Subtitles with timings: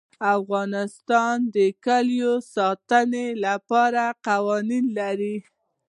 [0.37, 5.37] افغانستان د کلیو د ساتنې لپاره قوانین لري.